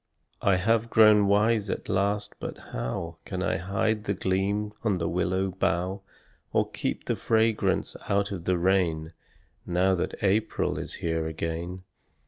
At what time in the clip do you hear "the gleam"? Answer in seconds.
4.05-4.73